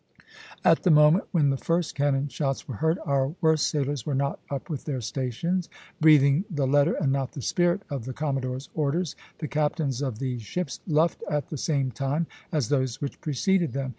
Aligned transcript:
At 0.65 0.81
the 0.81 0.89
moment 0.89 1.25
when 1.29 1.51
the 1.51 1.57
first 1.57 1.93
cannon 1.93 2.27
shots 2.27 2.67
were 2.67 2.77
heard, 2.77 2.97
our 3.05 3.35
worst 3.39 3.67
sailers 3.69 4.03
were 4.03 4.15
not 4.15 4.39
up 4.49 4.67
with 4.67 4.85
their 4.85 4.99
stations. 4.99 5.69
Breathing 5.99 6.43
the 6.49 6.65
letter, 6.65 6.93
and 6.95 7.11
not 7.11 7.33
the 7.33 7.41
spirit, 7.43 7.83
of 7.87 8.05
the 8.05 8.13
commodore's 8.13 8.69
orders, 8.73 9.15
the 9.37 9.47
captains 9.47 10.01
of 10.01 10.17
these 10.17 10.41
ships 10.41 10.79
luffed 10.87 11.21
at 11.29 11.49
the 11.49 11.57
same 11.59 11.91
time 11.91 12.25
as 12.51 12.69
those 12.69 12.99
which 12.99 13.21
preceded 13.21 13.73
them. 13.73 13.89